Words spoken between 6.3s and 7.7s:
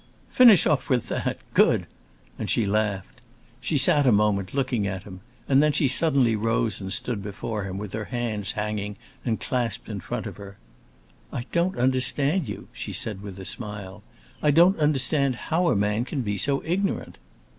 rose and stood before